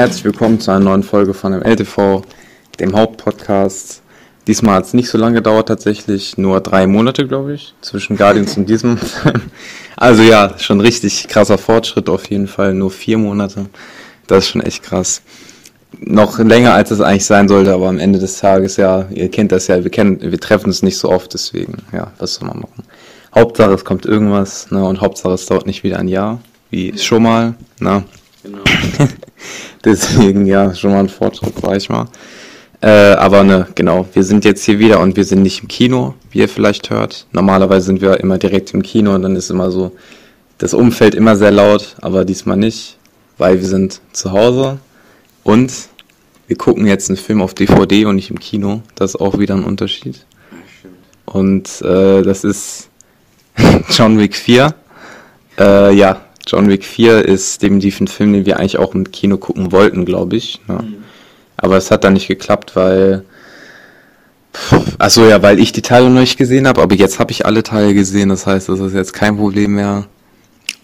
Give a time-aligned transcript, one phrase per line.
[0.00, 2.22] herzlich willkommen zu einer neuen Folge von dem LTV,
[2.78, 4.00] dem Hauptpodcast.
[4.46, 8.56] Diesmal hat es nicht so lange gedauert tatsächlich, nur drei Monate, glaube ich, zwischen Guardians
[8.56, 8.98] und diesem.
[9.96, 13.66] also ja, schon richtig krasser Fortschritt auf jeden Fall, nur vier Monate.
[14.26, 15.20] Das ist schon echt krass.
[15.98, 19.52] Noch länger als es eigentlich sein sollte, aber am Ende des Tages, ja, ihr kennt
[19.52, 22.60] das ja, wir kennen, wir treffen uns nicht so oft, deswegen, ja, was soll man
[22.60, 22.84] machen.
[23.34, 27.22] Hauptsache es kommt irgendwas, ne, und Hauptsache es dauert nicht wieder ein Jahr, wie schon
[27.22, 28.04] mal, ne.
[28.42, 28.62] Genau.
[29.84, 32.06] Deswegen, ja, schon mal ein Fortschritt, sag ich mal.
[32.82, 36.14] Äh, aber ne, genau, wir sind jetzt hier wieder und wir sind nicht im Kino,
[36.30, 37.26] wie ihr vielleicht hört.
[37.32, 39.92] Normalerweise sind wir immer direkt im Kino und dann ist immer so
[40.56, 42.96] das Umfeld immer sehr laut, aber diesmal nicht,
[43.36, 44.78] weil wir sind zu Hause
[45.42, 45.72] und
[46.46, 48.82] wir gucken jetzt einen Film auf DVD und nicht im Kino.
[48.94, 50.24] Das ist auch wieder ein Unterschied.
[51.24, 52.88] Und äh, das ist
[53.90, 54.74] John Wick 4.
[55.58, 59.36] Äh, ja, John Wick 4 ist definitiv ein Film, den wir eigentlich auch im Kino
[59.36, 60.60] gucken wollten, glaube ich.
[60.68, 60.82] Ja.
[61.56, 63.24] Aber es hat dann nicht geklappt, weil.
[64.98, 67.62] Achso, ja, weil ich die Teile noch nicht gesehen habe, aber jetzt habe ich alle
[67.62, 70.06] Teile gesehen, das heißt, das ist jetzt kein Problem mehr.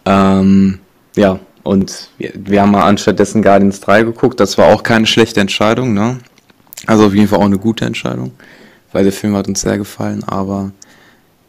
[0.04, 0.78] Ähm,
[1.16, 5.40] ja, und wir, wir haben mal anstattdessen Guardians 3 geguckt, das war auch keine schlechte
[5.40, 6.18] Entscheidung, ne?
[6.86, 8.32] Also auf jeden Fall auch eine gute Entscheidung,
[8.92, 10.70] weil der Film hat uns sehr gefallen, aber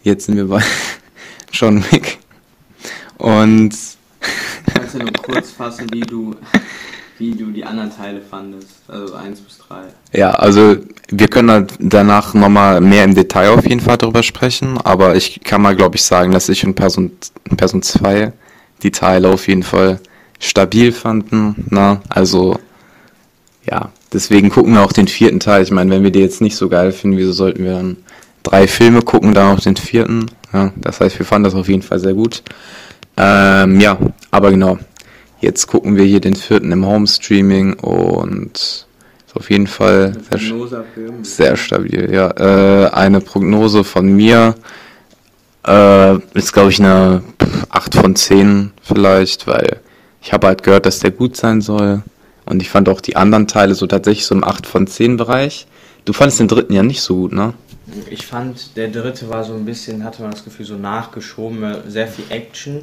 [0.01, 0.63] jetzt sind wir bei
[1.51, 2.17] John Wick.
[3.17, 3.75] Und
[4.73, 6.35] Kannst du nur kurz fassen, wie du,
[7.17, 8.69] wie du die anderen Teile fandest?
[8.87, 9.75] Also 1 bis 3.
[10.13, 10.77] Ja, also
[11.09, 15.61] wir können danach nochmal mehr im Detail auf jeden Fall darüber sprechen, aber ich kann
[15.61, 17.11] mal, glaube ich, sagen, dass ich in Person,
[17.49, 18.33] in Person 2
[18.83, 19.99] die Teile auf jeden Fall
[20.39, 21.65] stabil fanden.
[21.69, 22.59] Na, also
[23.69, 25.63] ja, deswegen gucken wir auch den vierten Teil.
[25.63, 27.97] Ich meine, wenn wir die jetzt nicht so geil finden, wieso sollten wir dann
[28.43, 30.27] drei Filme gucken, dann auch den vierten?
[30.53, 32.43] Ja, das heißt, wir fanden das auf jeden Fall sehr gut.
[33.17, 33.97] Ähm, ja,
[34.31, 34.77] aber genau.
[35.39, 38.87] Jetzt gucken wir hier den vierten im Home-Streaming und ist
[39.35, 40.85] auf jeden Fall sehr,
[41.21, 42.11] sehr stabil.
[42.11, 44.55] Ja, äh, eine Prognose von mir
[45.67, 47.23] äh, ist, glaube ich, eine
[47.69, 49.79] 8 von 10 vielleicht, weil
[50.21, 52.01] ich habe halt gehört, dass der gut sein soll.
[52.45, 55.67] Und ich fand auch die anderen Teile so tatsächlich so im 8 von 10 Bereich.
[56.05, 57.53] Du fandest den dritten ja nicht so gut, ne?
[58.09, 62.07] Ich fand, der dritte war so ein bisschen, hatte man das Gefühl, so nachgeschoben, sehr
[62.07, 62.81] viel Action,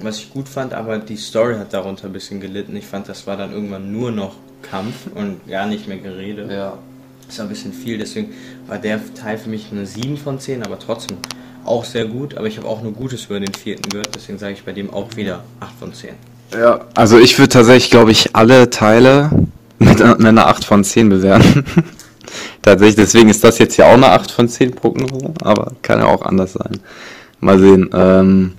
[0.00, 2.76] was ich gut fand, aber die Story hat darunter ein bisschen gelitten.
[2.76, 6.48] Ich fand, das war dann irgendwann nur noch Kampf und gar nicht mehr Gerede.
[6.52, 6.78] Ja.
[7.26, 8.32] Das war ein bisschen viel, deswegen
[8.68, 11.16] war der Teil für mich eine 7 von 10, aber trotzdem
[11.64, 12.36] auch sehr gut.
[12.36, 14.92] Aber ich habe auch nur Gutes über den vierten gehört, deswegen sage ich bei dem
[14.92, 16.10] auch wieder 8 von 10.
[16.52, 16.80] Ja.
[16.94, 19.30] Also ich würde tatsächlich, glaube ich, alle Teile
[19.78, 21.64] mit, einer 8 von 10 bewerten.
[22.62, 26.06] tatsächlich, deswegen ist das jetzt ja auch eine 8 von 10 Prognose, aber kann ja
[26.06, 26.80] auch anders sein.
[27.40, 27.90] Mal sehen.
[27.92, 28.52] Ähm,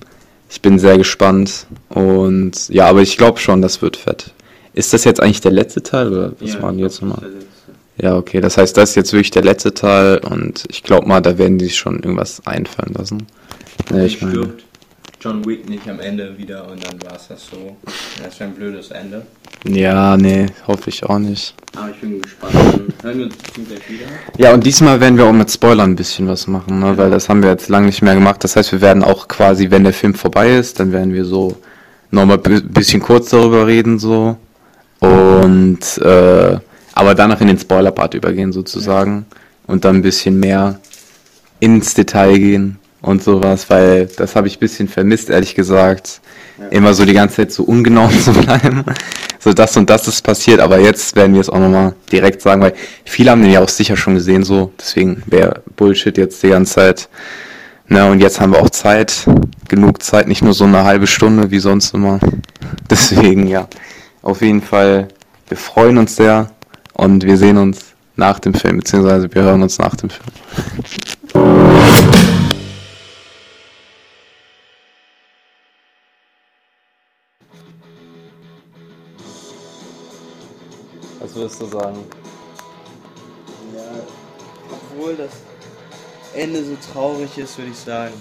[0.49, 4.31] ich bin sehr gespannt und ja, aber ich glaube schon, das wird fett.
[4.73, 7.29] Ist das jetzt eigentlich der letzte Teil oder was Ja, machen die jetzt nochmal?
[7.99, 11.21] Ja, okay, das heißt, das ist jetzt wirklich der letzte Teil und ich glaube mal,
[11.21, 13.25] da werden die sich schon irgendwas einfallen lassen.
[13.91, 14.33] Ja, ich meine.
[14.33, 14.66] stirbt
[15.19, 17.75] John Wick nicht am Ende wieder und dann war es das so.
[18.23, 19.25] Das wäre ein blödes Ende.
[19.65, 21.55] Ja, nee, hoffe ich auch nicht.
[21.75, 22.53] Aber ich bin gespannt.
[23.01, 24.05] Hören wir uns gleich wieder.
[24.37, 26.95] Ja, und diesmal werden wir auch mit Spoilern ein bisschen was machen, ne?
[26.97, 28.43] weil das haben wir jetzt lange nicht mehr gemacht.
[28.43, 31.57] Das heißt, wir werden auch quasi, wenn der Film vorbei ist, dann werden wir so
[32.11, 34.37] nochmal ein bisschen kurz darüber reden, so.
[34.99, 36.59] Und, äh,
[36.93, 39.25] aber danach in den Spoiler-Part übergehen, sozusagen.
[39.65, 40.79] Und dann ein bisschen mehr
[41.59, 46.21] ins Detail gehen und sowas, weil das habe ich ein bisschen vermisst, ehrlich gesagt.
[46.71, 48.83] Immer so die ganze Zeit so ungenau zu bleiben.
[49.39, 52.61] So das und das ist passiert, aber jetzt werden wir es auch nochmal direkt sagen,
[52.61, 52.73] weil
[53.05, 54.71] viele haben den ja auch sicher schon gesehen, so.
[54.79, 57.09] Deswegen wäre Bullshit jetzt die ganze Zeit.
[57.87, 59.25] Na, und jetzt haben wir auch Zeit,
[59.69, 62.19] genug Zeit, nicht nur so eine halbe Stunde wie sonst immer.
[62.89, 63.67] Deswegen, ja,
[64.23, 65.07] auf jeden Fall,
[65.47, 66.49] wir freuen uns sehr
[66.93, 67.79] und wir sehen uns
[68.17, 70.31] nach dem Film, beziehungsweise wir hören uns nach dem Film.
[81.27, 81.97] Was würdest du sagen?
[83.75, 83.81] Ja,
[84.71, 85.31] obwohl das
[86.33, 88.13] Ende so traurig ist, würde ich sagen.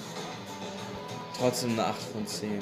[1.39, 2.59] Trotzdem eine 8 von 10.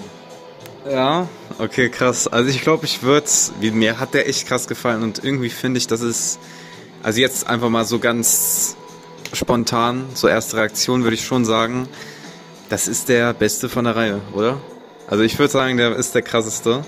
[0.91, 1.27] Ja,
[1.59, 2.29] okay, krass.
[2.29, 3.27] Also ich glaube, ich würde
[3.61, 6.39] wie mir hat der echt krass gefallen und irgendwie finde ich, dass es,
[7.03, 8.77] also jetzt einfach mal so ganz
[9.33, 11.89] spontan, so erste Reaktion würde ich schon sagen,
[12.69, 14.61] das ist der Beste von der Reihe, oder?
[15.07, 16.85] Also ich würde sagen, der ist der krasseste.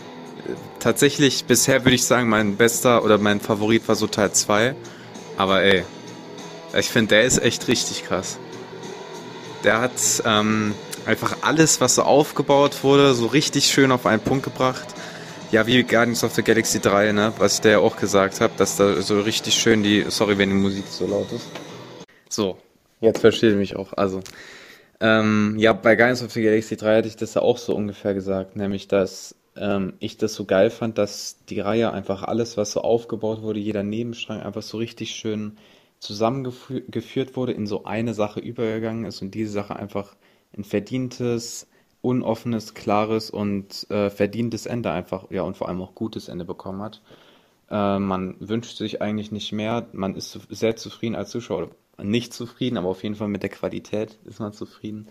[0.78, 4.74] Tatsächlich, bisher würde ich sagen, mein bester oder mein Favorit war so Teil 2.
[5.36, 5.84] Aber ey,
[6.78, 8.38] ich finde, der ist echt richtig krass.
[9.64, 9.92] Der hat
[10.24, 10.74] ähm,
[11.06, 14.86] einfach alles, was so aufgebaut wurde, so richtig schön auf einen Punkt gebracht.
[15.52, 17.32] Ja, wie Guardians of the Galaxy 3, ne?
[17.38, 20.04] Was ich da ja auch gesagt habe, dass da so richtig schön die.
[20.08, 21.46] Sorry, wenn die Musik so laut ist.
[22.28, 22.58] So,
[23.00, 23.92] jetzt verstehe ich mich auch.
[23.92, 24.20] Also,
[25.00, 28.12] ähm, ja, bei Guardians of the Galaxy 3 hatte ich das ja auch so ungefähr
[28.12, 32.72] gesagt, nämlich, dass ähm, ich das so geil fand, dass die Reihe einfach alles, was
[32.72, 35.56] so aufgebaut wurde, jeder Nebenstrang einfach so richtig schön
[35.98, 40.14] zusammengeführt wurde, in so eine Sache übergegangen ist und diese Sache einfach
[40.56, 41.68] ein verdientes,
[42.02, 46.82] unoffenes, klares und äh, verdientes Ende einfach, ja, und vor allem auch gutes Ende bekommen
[46.82, 47.02] hat.
[47.70, 51.70] Äh, man wünscht sich eigentlich nicht mehr, man ist sehr zufrieden als Zuschauer,
[52.02, 55.08] nicht zufrieden, aber auf jeden Fall mit der Qualität ist man zufrieden.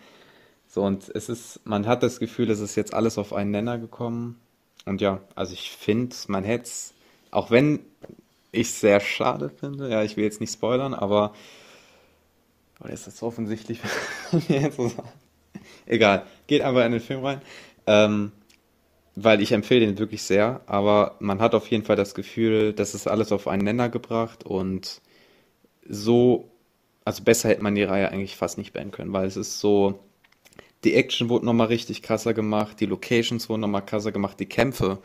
[0.75, 3.77] So, und es ist, man hat das Gefühl, es ist jetzt alles auf einen Nenner
[3.77, 4.41] gekommen.
[4.85, 6.93] Und ja, also ich finde, man hätte es,
[7.31, 7.79] auch wenn
[8.51, 11.31] ich es sehr schade finde, ja, ich will jetzt nicht spoilern, aber
[12.81, 13.79] oder ist das so offensichtlich?
[15.85, 17.41] Egal, geht einfach in den Film rein.
[17.87, 18.33] Ähm,
[19.15, 22.95] weil ich empfehle den wirklich sehr, aber man hat auf jeden Fall das Gefühl, das
[22.95, 24.99] ist alles auf einen Nenner gebracht und
[25.87, 26.49] so,
[27.05, 30.01] also besser hätte man die Reihe eigentlich fast nicht beenden können, weil es ist so,
[30.85, 34.99] die Action wurde nochmal richtig krasser gemacht, die Locations wurden nochmal krasser gemacht, die Kämpfe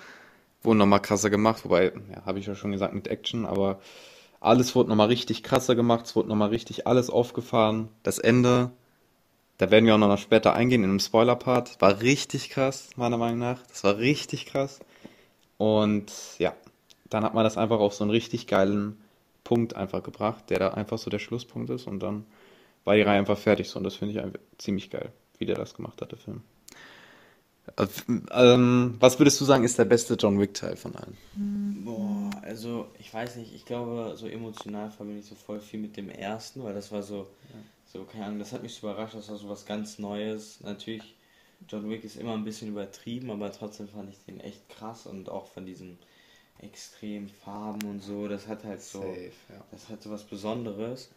[0.63, 3.81] wurden nochmal krasser gemacht, wobei, ja, habe ich ja schon gesagt mit Action, aber
[4.41, 7.89] alles wurde nochmal richtig krasser gemacht, es wurde nochmal richtig alles aufgefahren.
[8.03, 8.71] Das Ende,
[9.59, 13.39] da werden wir auch noch später eingehen in einem Spoiler-Part, war richtig krass, meiner Meinung
[13.39, 13.63] nach.
[13.69, 14.81] Das war richtig krass.
[15.59, 16.55] Und ja,
[17.09, 18.99] dann hat man das einfach auf so einen richtig geilen
[19.45, 22.27] Punkt einfach gebracht, der da einfach so der Schlusspunkt ist und dann
[22.85, 25.75] war die Reihe einfach fertig so und das finde ich ziemlich geil wie der das
[25.75, 26.43] gemacht hat, der Film.
[27.77, 27.87] Äh,
[28.33, 31.17] ähm, was würdest du sagen, ist der beste John Wick-Teil von allen?
[31.85, 35.97] Boah, also ich weiß nicht, ich glaube, so emotional verbinde ich so voll viel mit
[35.97, 37.19] dem ersten, weil das war so,
[37.53, 37.61] ja.
[37.93, 40.61] so, keine Ahnung, das hat mich so überrascht, das war so was ganz Neues.
[40.61, 41.17] Natürlich,
[41.69, 45.29] John Wick ist immer ein bisschen übertrieben, aber trotzdem fand ich den echt krass und
[45.29, 45.99] auch von diesen
[46.59, 49.65] extremen Farben und so, das hat halt so, Safe, ja.
[49.71, 51.11] das hat so was Besonderes.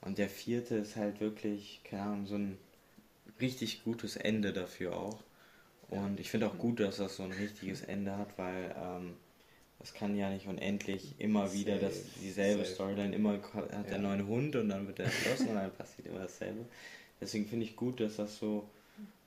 [0.00, 2.58] Und der vierte ist halt wirklich, keine Ahnung, so ein
[3.40, 5.22] richtig gutes Ende dafür auch.
[5.88, 9.14] Und ich finde auch gut, dass das so ein richtiges Ende hat, weil ähm,
[9.78, 12.74] das kann ja nicht unendlich immer wieder das, dieselbe safe.
[12.74, 13.14] Storyline.
[13.14, 13.82] Immer hat ja.
[13.82, 16.66] der neuen Hund und dann wird er entschlossen und dann passiert immer dasselbe.
[17.20, 18.68] Deswegen finde ich gut, dass das so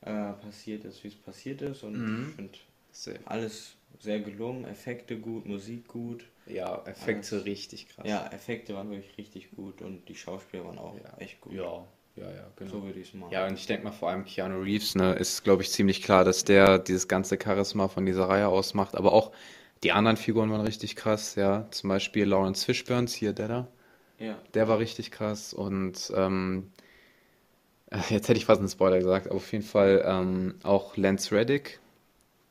[0.02, 1.84] äh, passiert ist, wie es passiert ist.
[1.84, 2.28] Und mhm.
[2.30, 4.66] ich finde alles sehr gelungen.
[4.66, 6.26] Effekte gut, Musik gut.
[6.48, 7.46] Ja, Effekte alles.
[7.46, 8.08] richtig krass.
[8.08, 11.18] Ja, Effekte waren wirklich richtig gut und die Schauspieler waren auch ja.
[11.18, 11.54] echt gut.
[11.54, 12.72] Ja, ja, ja, genau.
[12.72, 13.32] So würde ich es machen.
[13.32, 16.24] Ja, und ich denke mal vor allem Keanu Reeves, ne, ist, glaube ich, ziemlich klar,
[16.24, 18.96] dass der dieses ganze Charisma von dieser Reihe ausmacht.
[18.96, 19.32] Aber auch
[19.84, 21.68] die anderen Figuren waren richtig krass, ja.
[21.72, 23.68] Zum Beispiel Lawrence Fishburns, hier der da.
[24.20, 24.38] Ja.
[24.54, 25.54] Der war richtig krass.
[25.54, 26.72] Und ähm,
[28.10, 31.80] jetzt hätte ich fast einen Spoiler gesagt, aber auf jeden Fall ähm, auch Lance Reddick,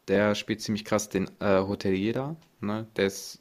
[0.08, 2.36] der spielt ziemlich krass den äh, Hotelier da.
[2.60, 2.86] Ne?
[2.96, 3.40] Der ist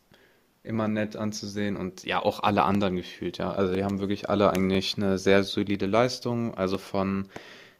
[0.63, 3.51] immer nett anzusehen und ja, auch alle anderen gefühlt, ja.
[3.51, 7.29] Also die haben wirklich alle eigentlich eine sehr solide Leistung, also von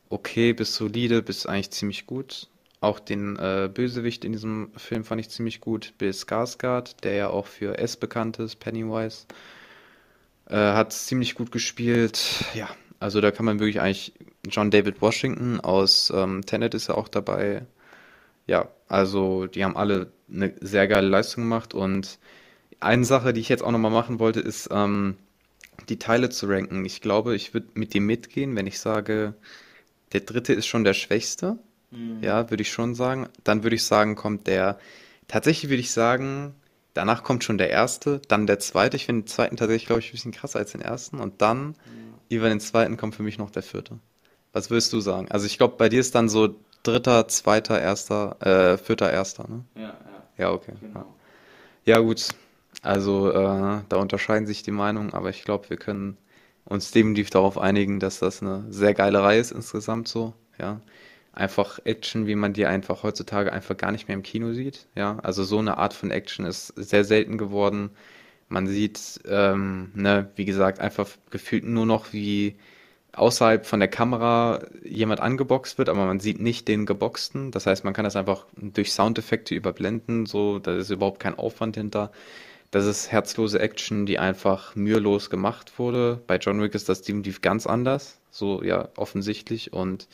[0.09, 2.47] okay bis solide bis eigentlich ziemlich gut.
[2.81, 7.29] Auch den äh, Bösewicht in diesem Film fand ich ziemlich gut, Bill Skarsgård, der ja
[7.29, 9.25] auch für S bekannt ist, Pennywise.
[10.47, 12.69] Äh, hat ziemlich gut gespielt, ja.
[12.99, 14.13] Also da kann man wirklich eigentlich
[14.49, 17.65] John David Washington aus ähm, Tenet ist ja auch dabei.
[18.47, 22.19] Ja, also die haben alle eine sehr geile Leistung gemacht und
[22.79, 25.17] eine Sache, die ich jetzt auch nochmal machen wollte, ist, ähm,
[25.87, 26.85] die Teile zu ranken.
[26.85, 29.33] Ich glaube, ich würde mit dir mitgehen, wenn ich sage,
[30.13, 31.57] der dritte ist schon der schwächste.
[31.91, 32.19] Mhm.
[32.21, 33.27] Ja, würde ich schon sagen.
[33.43, 34.79] Dann würde ich sagen, kommt der,
[35.27, 36.53] tatsächlich würde ich sagen,
[36.93, 38.97] danach kommt schon der erste, dann der zweite.
[38.97, 41.19] Ich finde den zweiten tatsächlich, glaube ich, ein bisschen krasser als den ersten.
[41.19, 41.75] Und dann, mhm.
[42.29, 43.99] über den zweiten, kommt für mich noch der vierte.
[44.51, 45.29] Was würdest du sagen?
[45.29, 49.63] Also ich glaube, bei dir ist dann so dritter, zweiter, erster, äh, vierter, erster, ne?
[49.75, 49.95] Ja, ja.
[50.37, 50.73] Ja, okay.
[50.79, 51.05] Genau.
[51.85, 51.95] Ja.
[51.95, 52.29] ja, gut.
[52.81, 56.17] Also äh, da unterscheiden sich die Meinungen, aber ich glaube, wir können
[56.65, 60.33] uns definitiv darauf einigen, dass das eine sehr geile Reihe ist insgesamt so.
[60.59, 60.81] Ja,
[61.33, 64.87] einfach Action, wie man die einfach heutzutage einfach gar nicht mehr im Kino sieht.
[64.95, 67.91] Ja, also so eine Art von Action ist sehr selten geworden.
[68.49, 72.55] Man sieht, ähm, ne, wie gesagt, einfach gefühlt nur noch wie
[73.13, 77.51] außerhalb von der Kamera jemand angeboxt wird, aber man sieht nicht den Geboxten.
[77.51, 81.75] Das heißt, man kann das einfach durch Soundeffekte überblenden, so, da ist überhaupt kein Aufwand
[81.77, 82.11] hinter.
[82.71, 86.21] Das ist herzlose Action, die einfach mühelos gemacht wurde.
[86.27, 88.19] Bei John Wick ist das definitiv ganz anders.
[88.31, 89.73] So, ja, offensichtlich.
[89.73, 90.07] Und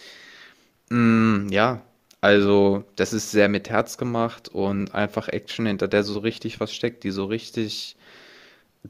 [0.89, 0.97] mh,
[1.47, 1.81] mm, ja,
[2.21, 6.73] Also, das ist sehr mit Herz gemacht und einfach Action, hinter der so richtig was
[6.73, 7.97] steckt, die so richtig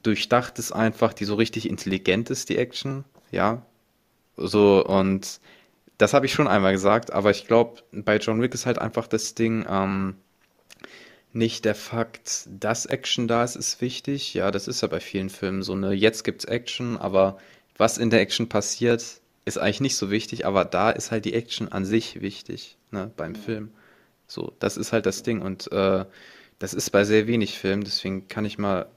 [0.03, 3.65] durchdacht ist einfach, die so richtig intelligent ist, die Action, ja.
[4.37, 5.39] So, und
[5.97, 9.07] das habe ich schon einmal gesagt, aber ich glaube, bei John Wick ist halt einfach
[9.07, 10.15] das Ding, ähm,
[11.35, 14.33] nicht der Fakt, dass Action da ist, ist wichtig.
[14.33, 17.37] Ja, das ist ja bei vielen Filmen so eine, jetzt gibt's Action, aber
[17.77, 21.33] was in der Action passiert, ist eigentlich nicht so wichtig, aber da ist halt die
[21.33, 23.71] Action an sich wichtig, ne, beim Film.
[24.27, 26.05] So, das ist halt das Ding und äh,
[26.57, 28.87] das ist bei sehr wenig Filmen, deswegen kann ich mal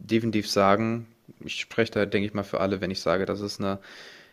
[0.00, 1.06] definitiv sagen,
[1.40, 3.78] ich spreche da, denke ich mal, für alle, wenn ich sage, das ist eine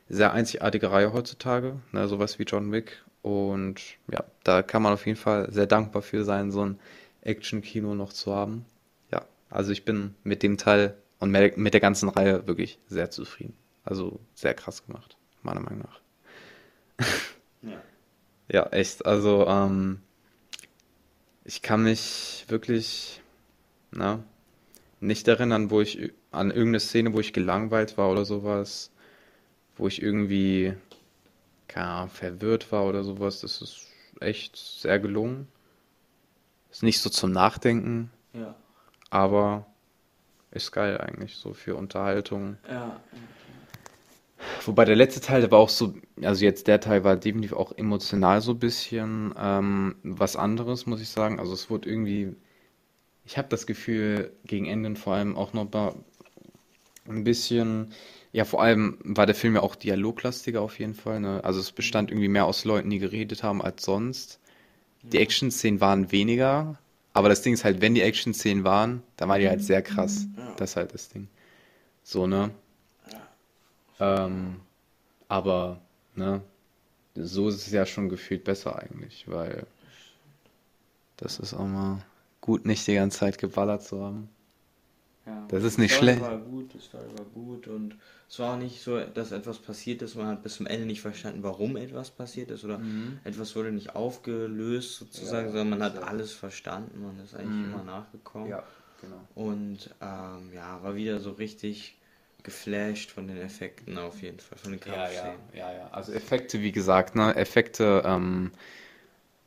[0.10, 3.04] sehr einzigartige Reihe heutzutage, ne, sowas wie John Wick.
[3.22, 6.80] Und ja, da kann man auf jeden Fall sehr dankbar für sein, so ein
[7.22, 8.66] Action-Kino noch zu haben.
[9.12, 13.56] Ja, also ich bin mit dem Teil und mit der ganzen Reihe wirklich sehr zufrieden.
[13.84, 16.02] Also sehr krass gemacht, meiner Meinung nach.
[17.64, 17.80] Ja,
[18.52, 19.06] ja echt.
[19.06, 20.02] Also ähm,
[21.46, 23.22] ich kann mich wirklich,
[23.92, 24.24] na,
[25.00, 28.90] nicht erinnern, wo ich an irgendeine Szene, wo ich gelangweilt war oder sowas,
[29.78, 30.74] wo ich irgendwie
[31.72, 33.42] keine Ahnung, verwirrt war oder sowas.
[33.42, 33.88] Das ist
[34.20, 35.48] echt sehr gelungen.
[36.72, 38.56] Ist nicht so zum Nachdenken, Ja.
[39.10, 39.66] aber
[40.52, 42.58] ist geil eigentlich so für Unterhaltung.
[42.70, 43.00] Ja.
[44.66, 47.72] Wobei der letzte Teil, der war auch so, also jetzt der Teil war definitiv auch
[47.78, 51.40] emotional so ein bisschen ähm, was anderes, muss ich sagen.
[51.40, 52.36] Also es wurde irgendwie
[53.26, 55.68] ich habe das Gefühl, gegen Ende vor allem auch noch
[57.08, 57.94] ein bisschen,
[58.34, 61.22] ja, vor allem war der Film ja auch dialoglastiger auf jeden Fall.
[61.22, 61.42] Ne?
[61.44, 64.41] Also es bestand irgendwie mehr aus Leuten, die geredet haben als sonst.
[65.04, 66.78] Die Action-Szenen waren weniger,
[67.14, 70.28] aber das Ding ist halt, wenn die Action-Szenen waren, dann waren die halt sehr krass.
[70.38, 70.54] Ja.
[70.58, 71.28] Das ist halt das Ding.
[72.04, 72.52] So, ne?
[74.00, 74.56] Ähm,
[75.28, 75.80] aber,
[76.16, 76.42] ne?
[77.16, 79.66] So ist es ja schon gefühlt besser eigentlich, weil
[81.18, 82.02] das ist auch mal
[82.40, 84.30] gut, nicht die ganze Zeit geballert zu haben.
[85.26, 86.20] Ja, Das ist die nicht Story schlecht.
[86.20, 87.96] war gut, die Story war gut und
[88.30, 91.02] es war auch nicht so, dass etwas passiert ist, man hat bis zum Ende nicht
[91.02, 92.82] verstanden, warum etwas passiert ist oder
[93.24, 96.02] etwas wurde nicht aufgelöst sozusagen, Ja, sondern man hat ja.
[96.04, 97.64] alles verstanden, man ist eigentlich Mhm.
[97.64, 98.56] immer nachgekommen
[99.00, 99.28] genau.
[99.36, 101.98] und ähm, ja, war wieder so richtig
[102.44, 105.50] geflasht von den Effekten auf jeden Fall, von den Ja, ja, Kampfszenen.
[105.54, 105.88] ja, ja.
[105.92, 107.36] Also Effekte, wie gesagt, ne?
[107.36, 108.52] Effekte ähm,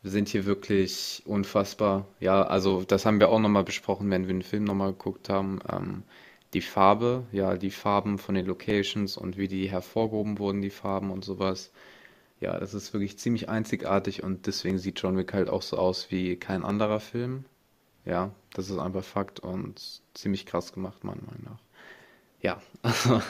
[0.05, 2.07] sind hier wirklich unfassbar.
[2.21, 5.61] Ja, also das haben wir auch nochmal besprochen, wenn wir den Film nochmal geguckt haben.
[5.71, 6.03] Ähm,
[6.53, 11.11] die Farbe, ja, die Farben von den Locations und wie die hervorgehoben wurden, die Farben
[11.11, 11.73] und sowas.
[12.41, 16.11] Ja, das ist wirklich ziemlich einzigartig und deswegen sieht John Wick halt auch so aus
[16.11, 17.47] wie kein anderer Film.
[18.05, 21.59] Ja, das ist einfach Fakt und ziemlich krass gemacht, meiner Meinung nach.
[22.43, 23.23] Ja, also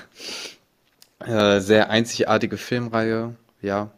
[1.21, 3.93] äh, sehr einzigartige Filmreihe, ja.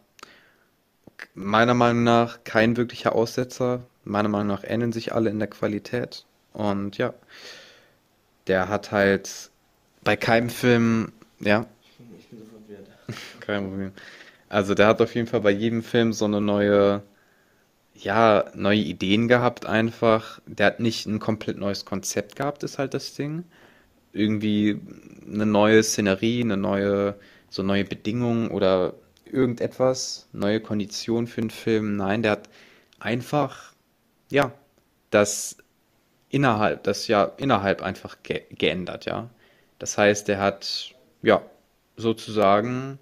[1.35, 3.85] Meiner Meinung nach kein wirklicher Aussetzer.
[4.04, 6.25] Meiner Meinung nach ähneln sich alle in der Qualität.
[6.52, 7.14] Und ja,
[8.46, 9.50] der hat halt
[10.04, 11.66] bei keinem Film, ja,
[12.18, 12.88] Ich bin so verwirrt.
[13.40, 13.92] kein Problem.
[14.49, 17.02] Also der hat auf jeden Fall bei jedem Film so eine neue,
[17.94, 20.40] ja, neue Ideen gehabt einfach.
[20.46, 23.44] Der hat nicht ein komplett neues Konzept gehabt, ist halt das Ding.
[24.12, 24.80] Irgendwie
[25.30, 27.16] eine neue Szenerie, eine neue,
[27.50, 28.94] so neue Bedingungen oder
[29.33, 31.97] irgendetwas, neue Konditionen für den Film.
[31.97, 32.49] Nein, der hat
[32.99, 33.73] einfach,
[34.30, 34.52] ja,
[35.11, 35.56] das
[36.28, 39.30] innerhalb, das ja innerhalb einfach ge geändert, ja.
[39.78, 41.42] Das heißt, er hat, ja,
[41.97, 42.99] sozusagen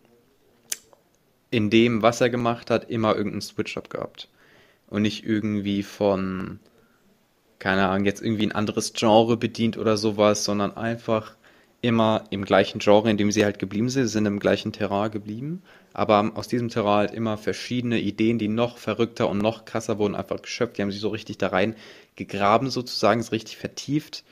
[1.51, 4.29] in dem, was er gemacht hat, immer irgendeinen Switch-Up gehabt.
[4.89, 6.59] Und nicht irgendwie von,
[7.59, 11.37] keine Ahnung, jetzt irgendwie ein anderes Genre bedient oder sowas, sondern einfach
[11.85, 15.63] immer im gleichen Genre, in dem sie halt geblieben sind, sind im gleichen Terrain geblieben,
[15.93, 20.15] aber aus diesem Terrain halt immer verschiedene Ideen, die noch verrückter und noch krasser wurden,
[20.15, 20.79] einfach geschöpft.
[20.79, 21.77] Die haben sich so richtig da rein
[22.17, 24.25] gegraben, sozusagen, so richtig vertieft.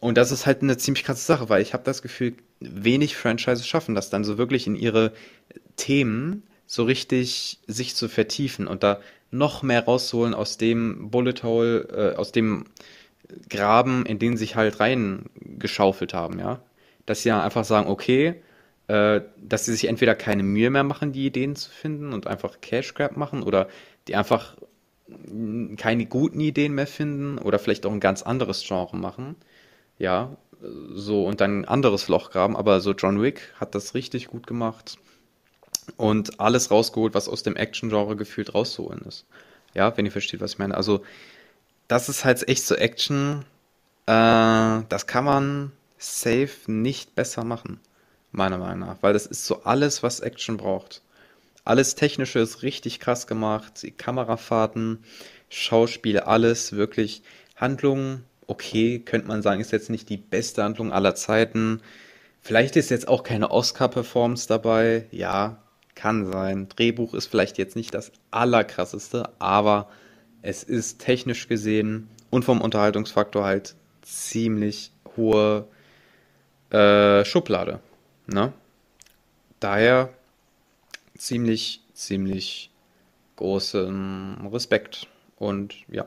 [0.00, 3.66] Und das ist halt eine ziemlich krasse Sache, weil ich habe das Gefühl, wenig Franchises
[3.66, 5.12] schaffen das dann so wirklich in ihre
[5.76, 12.12] Themen so richtig sich zu vertiefen und da noch mehr rauszuholen aus dem Bullet Hole,
[12.14, 12.66] äh, aus dem
[13.48, 16.60] Graben, in den sie sich halt reingeschaufelt haben, ja.
[17.06, 18.42] Dass sie ja einfach sagen, okay,
[18.88, 22.60] äh, dass sie sich entweder keine Mühe mehr machen, die Ideen zu finden und einfach
[22.60, 23.68] Cash Grab machen oder
[24.08, 24.56] die einfach
[25.08, 29.36] mm, keine guten Ideen mehr finden oder vielleicht auch ein ganz anderes Genre machen.
[29.98, 30.36] Ja,
[30.92, 34.46] so und dann ein anderes Loch graben, aber so John Wick hat das richtig gut
[34.46, 34.98] gemacht
[35.96, 39.26] und alles rausgeholt, was aus dem Action-Genre gefühlt rauszuholen ist.
[39.74, 40.76] Ja, wenn ihr versteht, was ich meine.
[40.76, 41.02] Also,
[41.88, 43.44] das ist halt echt so Action,
[44.06, 47.80] äh, das kann man safe nicht besser machen,
[48.32, 51.02] meiner Meinung nach, weil das ist so alles, was Action braucht.
[51.64, 53.82] alles Technische ist richtig krass gemacht.
[53.82, 55.02] Die Kamerafahrten,
[55.48, 57.22] Schauspiel, alles wirklich.
[57.56, 61.80] Handlung, okay, könnte man sagen, ist jetzt nicht die beste Handlung aller Zeiten.
[62.40, 65.06] Vielleicht ist jetzt auch keine Oscar-Performance dabei.
[65.10, 65.60] Ja,
[65.96, 66.68] kann sein.
[66.68, 69.88] Drehbuch ist vielleicht jetzt nicht das allerkrasseste, aber
[70.42, 75.66] es ist technisch gesehen und vom Unterhaltungsfaktor halt ziemlich hohe
[76.76, 77.80] äh, Schublade.
[78.26, 78.52] Ne?
[79.60, 80.10] Daher
[81.16, 82.70] ziemlich, ziemlich
[83.36, 85.08] großen Respekt.
[85.36, 86.06] Und ja,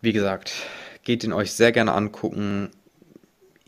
[0.00, 0.52] wie gesagt,
[1.02, 2.70] geht ihn euch sehr gerne angucken.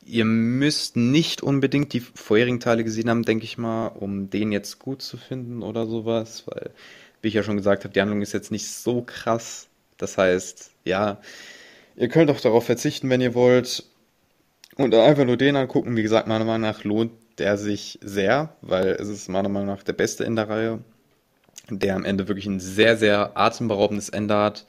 [0.05, 4.79] Ihr müsst nicht unbedingt die vorherigen Teile gesehen haben, denke ich mal, um den jetzt
[4.79, 6.71] gut zu finden oder sowas, weil,
[7.23, 9.69] wie ich ja schon gesagt habe, die Handlung ist jetzt nicht so krass.
[9.97, 11.21] Das heißt, ja,
[11.97, 13.85] ihr könnt auch darauf verzichten, wenn ihr wollt.
[14.77, 15.97] Und einfach nur den angucken.
[15.97, 19.83] Wie gesagt, meiner Meinung nach lohnt der sich sehr, weil es ist meiner Meinung nach
[19.83, 20.79] der beste in der Reihe,
[21.69, 24.67] der am Ende wirklich ein sehr, sehr atemberaubendes Ende hat.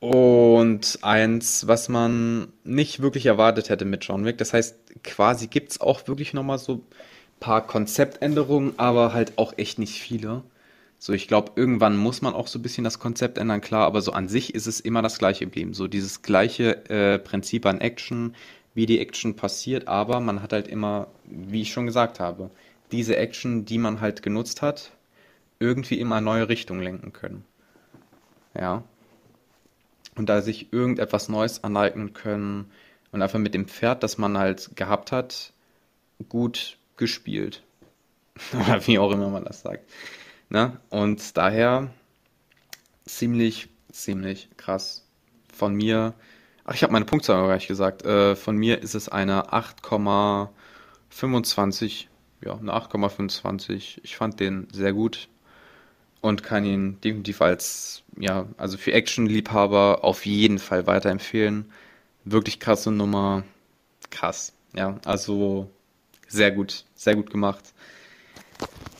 [0.00, 4.38] Und eins, was man nicht wirklich erwartet hätte mit John Wick.
[4.38, 6.82] Das heißt, quasi gibt es auch wirklich nochmal so ein
[7.40, 10.42] paar Konzeptänderungen, aber halt auch echt nicht viele.
[10.98, 14.00] So, ich glaube, irgendwann muss man auch so ein bisschen das Konzept ändern, klar, aber
[14.00, 15.74] so an sich ist es immer das gleiche geblieben.
[15.74, 18.34] So dieses gleiche äh, Prinzip an Action,
[18.74, 22.50] wie die Action passiert, aber man hat halt immer, wie ich schon gesagt habe,
[22.92, 24.92] diese Action, die man halt genutzt hat,
[25.58, 27.44] irgendwie immer neue Richtung lenken können.
[28.54, 28.84] Ja.
[30.14, 32.70] Und da sich irgendetwas Neues aneignen können
[33.12, 35.52] und einfach mit dem Pferd, das man halt gehabt hat,
[36.28, 37.62] gut gespielt.
[38.52, 39.90] Oder wie auch immer man das sagt.
[40.48, 40.80] Ne?
[40.90, 41.90] Und daher
[43.04, 45.04] ziemlich, ziemlich krass.
[45.52, 46.14] Von mir,
[46.64, 48.04] ach, ich habe meine Punktzahl gar nicht gesagt.
[48.04, 52.06] Äh, von mir ist es eine 8,25.
[52.44, 54.00] Ja, eine 8,25.
[54.02, 55.28] Ich fand den sehr gut
[56.20, 61.70] und kann ihn definitiv als, ja, also für Action-Liebhaber auf jeden Fall weiterempfehlen.
[62.24, 63.44] Wirklich krasse Nummer.
[64.10, 64.52] Krass.
[64.74, 65.70] Ja, also
[66.28, 67.72] sehr gut, sehr gut gemacht.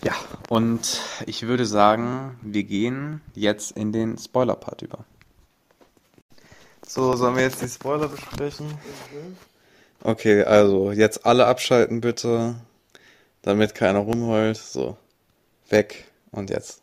[0.04, 0.14] Ja,
[0.48, 5.04] und ich würde sagen, wir gehen jetzt in den Spoiler-Part über.
[6.86, 8.66] So, sollen wir jetzt die Spoiler besprechen?
[10.04, 12.54] Okay, also jetzt alle abschalten bitte,
[13.42, 14.56] damit keiner rumheult.
[14.56, 14.96] So,
[15.68, 16.82] weg und jetzt.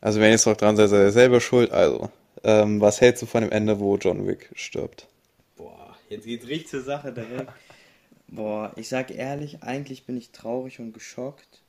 [0.00, 1.70] Also wenn ihr jetzt noch dran seid, seid ihr selber schuld.
[1.72, 2.10] Also,
[2.42, 5.06] ähm, was hältst du von dem Ende, wo John Wick stirbt?
[5.56, 7.52] Boah, jetzt geht's richtig zur Sache direkt.
[8.28, 11.61] Boah, ich sag ehrlich, eigentlich bin ich traurig und geschockt.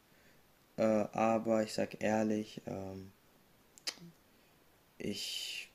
[0.78, 3.12] Äh, aber ich sag ehrlich, ähm,
[4.98, 5.70] ich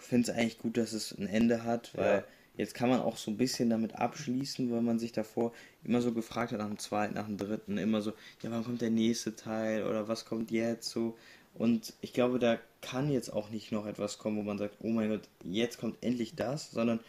[0.00, 2.24] finde es eigentlich gut, dass es ein Ende hat, weil ja.
[2.56, 5.52] jetzt kann man auch so ein bisschen damit abschließen, weil man sich davor
[5.82, 8.82] immer so gefragt hat nach dem zweiten, nach dem dritten, immer so, ja, wann kommt
[8.82, 11.16] der nächste Teil oder was kommt jetzt so.
[11.54, 14.88] Und ich glaube, da kann jetzt auch nicht noch etwas kommen, wo man sagt, oh
[14.88, 17.00] mein Gott, jetzt kommt endlich das, sondern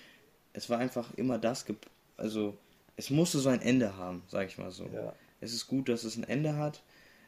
[0.54, 1.66] es war einfach immer das,
[2.16, 2.58] also
[2.96, 4.86] es musste so ein Ende haben, sag ich mal so.
[4.94, 5.14] Ja.
[5.42, 6.82] Es ist gut, dass es ein Ende hat.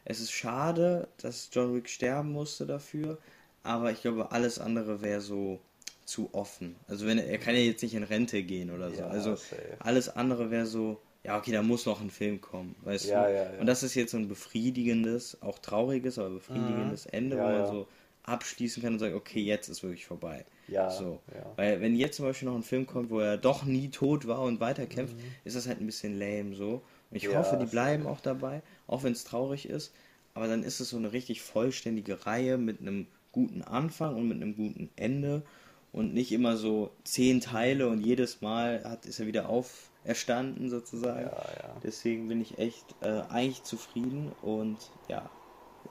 [0.10, 3.18] Es ist schade, dass John Wick sterben musste dafür,
[3.64, 5.60] aber ich glaube, alles andere wäre so
[6.06, 6.78] zu offen.
[6.88, 9.02] Also wenn er, er kann ja jetzt nicht in Rente gehen oder so.
[9.02, 9.76] Ja, also safe.
[9.80, 13.34] alles andere wäre so, ja, okay, da muss noch ein Film kommen, weißt ja, du?
[13.34, 13.60] Ja, ja.
[13.60, 17.12] Und das ist jetzt so ein befriedigendes, auch trauriges, aber befriedigendes mhm.
[17.12, 17.88] Ende, wo man so
[18.24, 20.46] abschließen kann und sagt, okay, jetzt ist wirklich vorbei.
[20.70, 21.20] Ja, so.
[21.58, 24.42] Weil wenn jetzt zum Beispiel noch ein Film kommt, wo er doch nie tot war
[24.42, 25.24] und weiterkämpft, mhm.
[25.44, 26.82] ist das halt ein bisschen lame so.
[27.10, 29.94] Und ich hoffe, die bleiben auch dabei, auch wenn es traurig ist.
[30.34, 34.42] Aber dann ist es so eine richtig vollständige Reihe mit einem guten Anfang und mit
[34.42, 35.44] einem guten Ende
[35.92, 41.22] und nicht immer so zehn Teile und jedes Mal hat, ist er wieder auferstanden sozusagen.
[41.22, 41.76] Ja, ja.
[41.84, 45.30] Deswegen bin ich echt äh, eigentlich zufrieden und ja.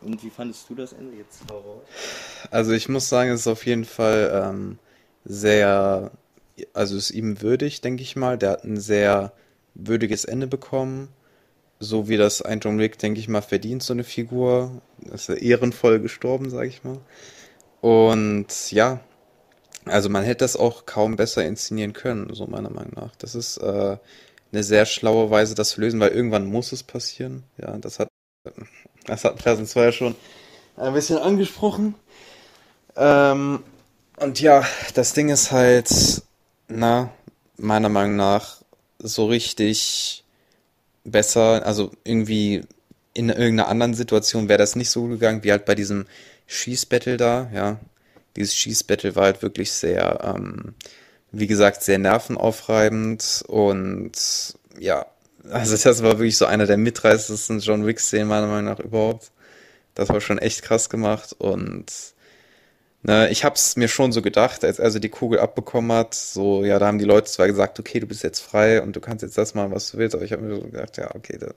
[0.02, 1.42] Und wie fandest du das Ende jetzt?
[2.50, 4.78] Also ich muss sagen, es ist auf jeden Fall ähm,
[5.24, 6.12] sehr,
[6.74, 8.36] also es ist ihm würdig, denke ich mal.
[8.36, 9.32] Der hat ein sehr
[9.78, 11.08] würdiges Ende bekommen.
[11.78, 14.82] So wie das ein John Wick, denke ich mal, verdient, so eine Figur.
[15.12, 16.98] ist er ehrenvoll gestorben, sage ich mal.
[17.80, 19.00] Und ja,
[19.84, 23.14] also man hätte das auch kaum besser inszenieren können, so meiner Meinung nach.
[23.16, 23.96] Das ist äh,
[24.52, 27.44] eine sehr schlaue Weise, das zu lösen, weil irgendwann muss es passieren.
[27.58, 28.08] Ja, das hat,
[29.06, 30.16] das hat Pleasant 2 ja schon
[30.76, 31.94] ein bisschen angesprochen.
[32.96, 33.62] Ähm,
[34.16, 36.22] und ja, das Ding ist halt,
[36.68, 37.10] na,
[37.58, 38.62] meiner Meinung nach
[38.98, 40.24] so richtig
[41.04, 42.62] besser, also irgendwie
[43.14, 46.06] in irgendeiner anderen Situation wäre das nicht so gegangen, wie halt bei diesem
[46.46, 47.80] Schießbattle da, ja
[48.36, 50.74] dieses Schießbattle war halt wirklich sehr, ähm,
[51.32, 54.12] wie gesagt, sehr nervenaufreibend und
[54.78, 55.06] ja,
[55.50, 59.30] also das war wirklich so einer der mitreißendsten John Wick-Szenen meiner Meinung nach überhaupt.
[59.94, 61.86] Das war schon echt krass gemacht und
[63.06, 66.64] ne, ich hab's mir schon so gedacht, als er so die Kugel abbekommen hat, so,
[66.64, 69.22] ja, da haben die Leute zwar gesagt, okay, du bist jetzt frei und du kannst
[69.22, 71.54] jetzt das machen, was du willst, aber ich habe mir so gedacht, ja, okay, der,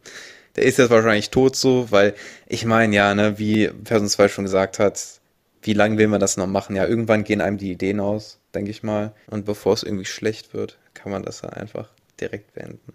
[0.56, 2.14] der ist jetzt wahrscheinlich tot so, weil
[2.48, 5.20] ich meine, ja, ne, wie Person 2 schon gesagt hat,
[5.62, 6.76] wie lange will man das noch machen?
[6.76, 9.14] Ja, irgendwann gehen einem die Ideen aus, denke ich mal.
[9.28, 11.90] Und bevor es irgendwie schlecht wird, kann man das ja einfach
[12.22, 12.94] direkt beenden.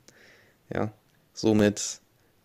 [0.73, 0.93] Ja,
[1.35, 2.01] somit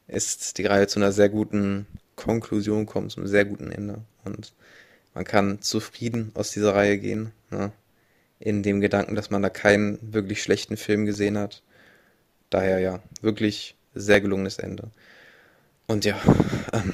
[0.07, 4.01] ist die Reihe zu einer sehr guten Konklusion kommt, zu einem sehr guten Ende.
[4.25, 4.53] Und
[5.19, 7.33] man kann zufrieden aus dieser Reihe gehen.
[7.49, 7.73] Ne?
[8.39, 11.61] In dem Gedanken, dass man da keinen wirklich schlechten Film gesehen hat.
[12.49, 14.91] Daher ja, wirklich sehr gelungenes Ende.
[15.87, 16.17] Und ja,
[16.71, 16.93] ähm,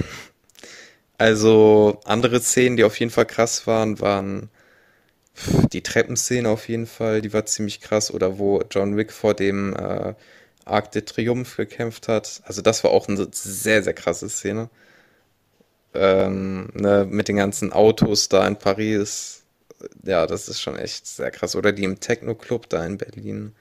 [1.20, 4.50] also andere Szenen, die auf jeden Fall krass waren, waren
[5.72, 8.10] die Treppenszene auf jeden Fall, die war ziemlich krass.
[8.10, 10.16] Oder wo John Wick vor dem äh,
[10.66, 12.42] Arc de Triomphe gekämpft hat.
[12.46, 14.72] Also das war auch eine sehr, sehr krasse Szene.
[15.96, 19.44] Ähm, ne, mit den ganzen Autos da in Paris.
[20.04, 21.56] Ja, das ist schon echt sehr krass.
[21.56, 23.54] Oder die im Techno-Club da in Berlin.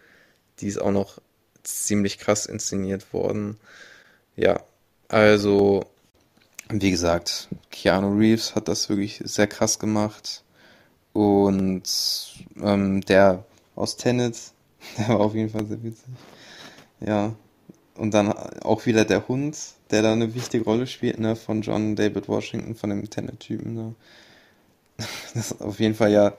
[0.60, 1.20] Die ist auch noch
[1.62, 3.58] ziemlich krass inszeniert worden.
[4.36, 4.60] Ja,
[5.08, 5.84] also,
[6.68, 10.42] wie gesagt, Keanu Reeves hat das wirklich sehr krass gemacht.
[11.12, 11.84] Und
[12.60, 13.44] ähm, der
[13.76, 14.36] aus Tenet,
[14.98, 16.04] der war auf jeden Fall sehr witzig.
[17.00, 17.34] Ja.
[17.96, 19.56] Und dann auch wieder der Hund,
[19.94, 23.74] der da eine wichtige Rolle spielt, ne, von John David Washington, von dem Tenet-Typen.
[23.74, 23.94] Ne.
[25.34, 26.34] Das ist auf jeden Fall ja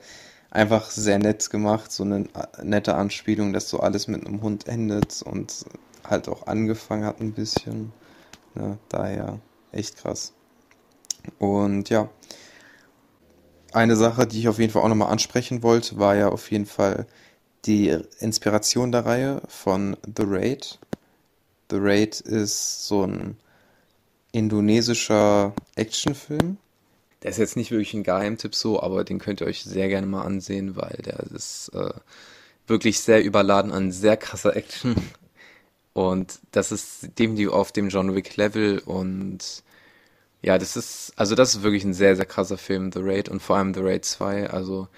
[0.50, 2.26] einfach sehr nett gemacht, so eine
[2.62, 5.64] nette Anspielung, dass so alles mit einem Hund endet und
[6.04, 7.92] halt auch angefangen hat ein bisschen.
[8.54, 9.40] Ne, daher
[9.72, 10.34] echt krass.
[11.38, 12.10] Und ja,
[13.72, 16.66] eine Sache, die ich auf jeden Fall auch nochmal ansprechen wollte, war ja auf jeden
[16.66, 17.06] Fall
[17.64, 20.78] die Inspiration der Reihe von The Raid.
[21.70, 23.38] The Raid ist so ein
[24.36, 26.58] indonesischer Actionfilm.
[27.22, 30.06] Der ist jetzt nicht wirklich ein Geheimtipp so, aber den könnt ihr euch sehr gerne
[30.06, 31.94] mal ansehen, weil der ist äh,
[32.66, 34.94] wirklich sehr überladen an sehr krasser Action.
[35.94, 39.64] Und das ist definitiv auf dem John Wick Level und
[40.42, 43.40] ja, das ist, also das ist wirklich ein sehr, sehr krasser Film, The Raid und
[43.40, 44.50] vor allem The Raid 2.
[44.50, 44.88] Also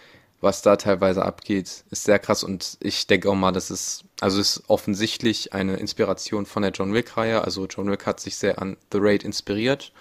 [0.41, 4.41] was da teilweise abgeht, ist sehr krass und ich denke auch mal, das ist, also
[4.41, 7.43] ist offensichtlich eine Inspiration von der John Wick-Reihe.
[7.43, 9.93] Also John Wick hat sich sehr an The Raid inspiriert,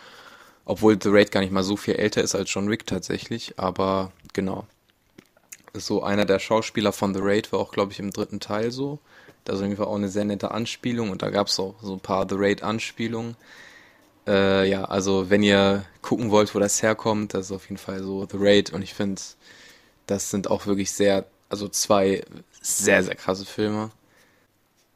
[0.65, 4.11] obwohl The Raid gar nicht mal so viel älter ist als John Wick tatsächlich, aber
[4.33, 4.67] genau.
[5.73, 8.99] So einer der Schauspieler von The Raid war auch, glaube ich, im dritten Teil so.
[9.43, 11.75] Da ist auf jeden Fall auch eine sehr nette Anspielung und da gab es auch
[11.81, 13.37] so ein paar The Raid-Anspielungen.
[14.27, 18.03] Äh, ja, also wenn ihr gucken wollt, wo das herkommt, das ist auf jeden Fall
[18.03, 19.21] so The Raid und ich finde,
[20.07, 22.23] das sind auch wirklich sehr, also zwei
[22.61, 23.91] sehr, sehr krasse Filme.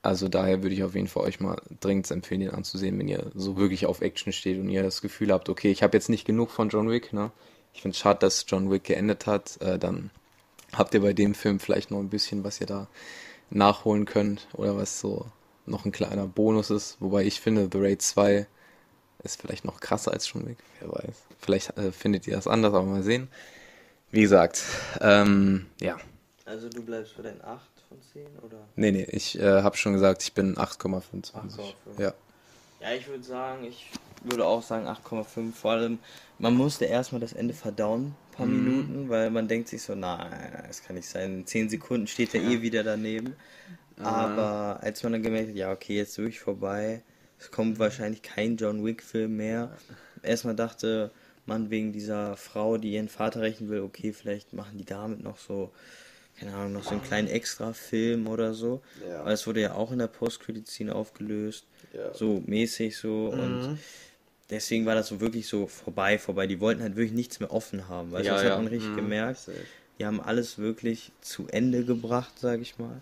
[0.04, 3.32] Also daher würde ich auf jeden Fall euch mal dringend empfehlen, den anzusehen, wenn ihr
[3.36, 6.26] so wirklich auf Action steht und ihr das Gefühl habt, okay, ich habe jetzt nicht
[6.26, 7.32] genug von John Wick, ne?
[7.74, 9.62] Ich finde es schade, dass John Wick geendet hat.
[9.62, 10.10] Äh, dann
[10.74, 12.88] habt ihr bei dem Film vielleicht noch ein bisschen, was ihr da
[13.50, 15.28] nachholen könnt oder was so
[15.66, 16.98] noch ein kleiner Bonus ist.
[17.00, 18.48] Wobei ich finde, The Raid 2
[19.24, 21.24] ist vielleicht noch krasser als John Wick, wer weiß.
[21.40, 23.30] Vielleicht äh, findet ihr das anders, aber mal sehen.
[24.12, 24.64] Wie gesagt,
[25.00, 25.98] ähm, ja.
[26.46, 28.58] Also du bleibst für dein 8 von 10 oder?
[28.76, 31.32] Nee, nee, ich äh, habe schon gesagt, ich bin 8,25.
[31.98, 32.14] Ja.
[32.82, 33.90] Ja, ich würde sagen, ich
[34.24, 35.54] würde auch sagen 8,5.
[35.54, 36.00] Vor allem,
[36.40, 38.66] man musste erstmal das Ende verdauen, ein paar mhm.
[38.66, 40.30] Minuten, weil man denkt sich so, nein,
[40.68, 41.40] das kann nicht sein.
[41.40, 43.36] In 10 Sekunden steht er eh wieder daneben.
[44.04, 47.04] Aber als man dann gemerkt hat, ja, okay, jetzt wirklich vorbei,
[47.40, 49.78] es kommt wahrscheinlich kein John Wick-Film mehr.
[50.24, 51.12] Erstmal dachte,
[51.46, 55.38] man wegen dieser Frau, die ihren Vater rächen will, okay, vielleicht machen die damit noch
[55.38, 55.72] so,
[56.40, 58.82] keine Ahnung, noch so einen kleinen Extra-Film oder so.
[59.08, 59.22] Ja.
[59.22, 61.66] Aber es wurde ja auch in der Post-Credit-Scene aufgelöst.
[61.94, 62.14] Ja.
[62.14, 63.32] So mäßig so.
[63.34, 63.40] Mhm.
[63.40, 63.80] Und
[64.50, 66.48] deswegen war das so wirklich so vorbei, vorbei.
[66.48, 68.12] Die wollten halt wirklich nichts mehr offen haben.
[68.12, 68.98] Weißt ja, das hat man richtig mhm.
[68.98, 69.50] gemerkt.
[70.00, 73.02] Die haben alles wirklich zu Ende gebracht, sag ich mal.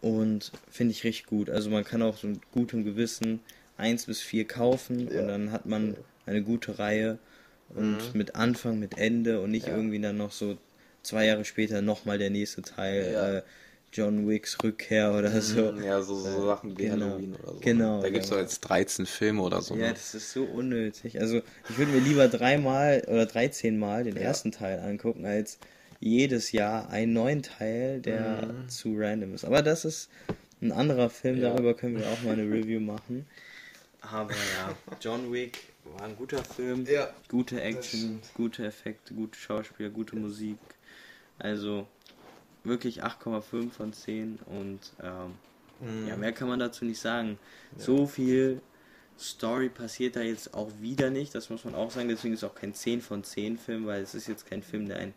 [0.00, 1.50] Und finde ich richtig gut.
[1.50, 3.40] Also man kann auch so mit gutem Gewissen
[3.76, 7.18] 1 bis 4 kaufen und dann hat man eine gute Reihe
[7.74, 7.98] und mhm.
[8.18, 9.76] mit Anfang, mit Ende und nicht ja.
[9.76, 10.56] irgendwie dann noch so
[11.02, 13.10] zwei Jahre später nochmal der nächste Teil.
[13.12, 13.38] Ja.
[13.38, 13.42] Äh,
[13.92, 15.40] John Wicks Rückkehr oder mhm.
[15.42, 15.72] so.
[15.84, 17.10] Ja, so, so äh, Sachen wie genau.
[17.10, 17.60] Halloween oder so.
[17.60, 18.00] Genau.
[18.00, 19.74] Da gibt es doch jetzt 13 Filme oder so.
[19.74, 19.92] Ja, ne?
[19.92, 21.20] das ist so unnötig.
[21.20, 24.22] Also ich würde mir lieber dreimal oder 13 Mal den ja.
[24.22, 25.58] ersten Teil angucken, als
[26.00, 28.68] jedes Jahr einen neuen Teil, der mhm.
[28.68, 29.44] zu random ist.
[29.44, 30.08] Aber das ist
[30.62, 31.50] ein anderer Film, ja.
[31.50, 33.26] darüber können wir auch mal eine Review machen.
[34.00, 36.86] Aber ja, John Wick war ein guter Film.
[36.86, 37.10] Ja.
[37.28, 40.58] Gute Action, gute Effekte, gute Schauspieler, gute Musik.
[41.38, 41.86] Also
[42.64, 47.38] wirklich 8,5 von 10 und ähm, Ja, mehr kann man dazu nicht sagen.
[47.76, 48.60] So viel
[49.18, 52.08] Story passiert da jetzt auch wieder nicht, das muss man auch sagen.
[52.08, 54.98] Deswegen ist auch kein 10 von 10 Film, weil es ist jetzt kein Film, der
[54.98, 55.14] einen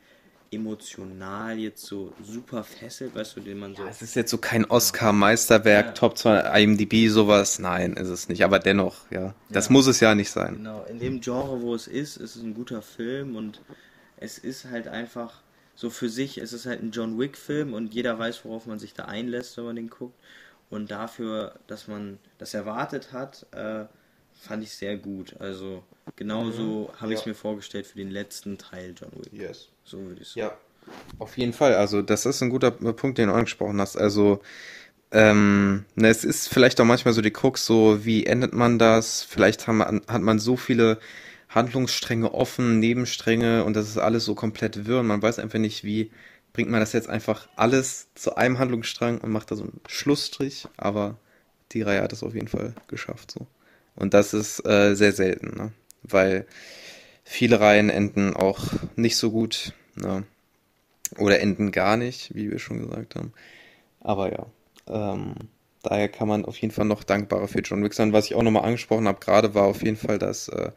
[0.56, 3.84] emotional jetzt so super fesselt, weißt du, den man so.
[3.86, 5.92] Es ist jetzt so kein Oscar-Meisterwerk, Ja.
[5.92, 7.60] Top 2, IMDb, sowas.
[7.60, 8.44] Nein, ist es nicht.
[8.44, 9.36] Aber dennoch, ja.
[9.50, 9.72] Das Ja.
[9.74, 10.56] muss es ja nicht sein.
[10.58, 13.62] Genau, in dem Genre, wo es ist, ist es ein guter Film und
[14.18, 15.42] es ist halt einfach
[15.76, 18.94] so für sich, es ist halt ein John Wick-Film und jeder weiß, worauf man sich
[18.94, 20.18] da einlässt, wenn man den guckt.
[20.70, 23.86] Und dafür, dass man das erwartet hat, äh,
[24.34, 25.36] fand ich sehr gut.
[25.40, 25.84] Also
[26.16, 27.30] genauso habe ich es Ja.
[27.32, 29.34] mir vorgestellt für den letzten Teil John Wick.
[29.34, 29.70] Yes.
[29.86, 30.40] So würde ich sagen.
[30.40, 30.58] Ja,
[31.20, 31.76] auf jeden Fall.
[31.76, 33.96] Also, das ist ein guter Punkt, den du angesprochen hast.
[33.96, 34.42] Also,
[35.12, 39.24] ähm, ne, es ist vielleicht auch manchmal so die Krux, so wie endet man das?
[39.24, 41.00] Vielleicht haben, hat man so viele
[41.50, 45.84] Handlungsstränge offen, Nebenstränge und das ist alles so komplett wirr und man weiß einfach nicht,
[45.86, 46.12] wie
[46.54, 50.68] bringt man das jetzt einfach alles zu einem Handlungsstrang und macht da so einen Schlussstrich.
[50.78, 51.18] Aber
[51.72, 53.48] die Reihe hat es auf jeden Fall geschafft, so.
[53.96, 55.72] Und das ist äh, sehr selten, ne?
[56.04, 56.46] Weil
[57.26, 58.64] viele Reihen enden auch
[58.96, 60.24] nicht so gut, ne?
[61.18, 63.34] Oder enden gar nicht, wie wir schon gesagt haben.
[64.00, 64.46] Aber ja,
[64.88, 65.36] ähm,
[65.84, 68.14] daher kann man auf jeden Fall noch dankbarer für John Wick sein.
[68.14, 70.72] Was ich auch nochmal angesprochen habe gerade, war auf jeden Fall, dass äh,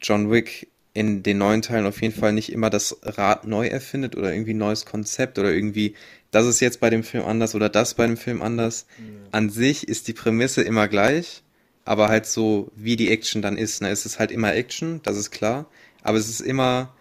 [0.00, 4.16] John Wick in den neuen Teilen auf jeden Fall nicht immer das Rad neu erfindet
[4.16, 5.94] oder irgendwie ein neues Konzept oder irgendwie,
[6.30, 8.86] das ist jetzt bei dem Film anders oder das bei dem Film anders.
[9.30, 11.42] An sich ist die Prämisse immer gleich,
[11.84, 13.80] aber halt so, wie die Action dann ist.
[13.80, 13.88] Ne?
[13.88, 15.66] Es ist halt immer Action, das ist klar,
[16.02, 16.94] aber es ist immer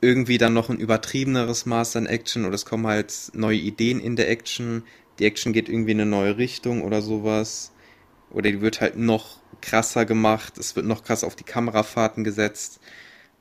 [0.00, 4.16] irgendwie dann noch ein übertriebeneres Maß an Action oder es kommen halt neue Ideen in
[4.16, 4.82] der Action.
[5.18, 7.72] Die Action geht irgendwie in eine neue Richtung oder sowas.
[8.30, 10.58] Oder die wird halt noch krasser gemacht.
[10.58, 12.80] Es wird noch krass auf die Kamerafahrten gesetzt.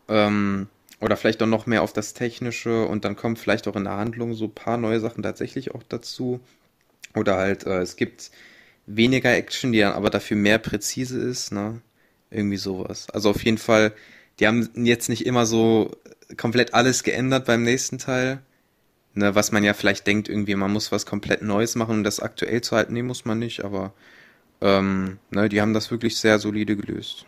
[0.08, 0.68] Ähm,
[1.00, 3.98] oder vielleicht auch noch mehr auf das Technische und dann kommen vielleicht auch in der
[3.98, 6.40] Handlung so ein paar neue Sachen tatsächlich auch dazu.
[7.16, 8.32] Oder halt, äh, es gibt
[8.86, 11.82] weniger Action, die dann aber dafür mehr präzise ist, ne?
[12.30, 13.10] Irgendwie sowas.
[13.10, 13.94] Also auf jeden Fall,
[14.42, 15.92] die haben jetzt nicht immer so
[16.36, 18.42] komplett alles geändert beim nächsten Teil.
[19.14, 22.22] Ne, was man ja vielleicht denkt, irgendwie, man muss was komplett Neues machen, um das
[22.22, 22.94] aktuell zu halten.
[22.94, 23.94] Nee, muss man nicht, aber
[24.62, 27.26] ähm, ne, die haben das wirklich sehr solide gelöst.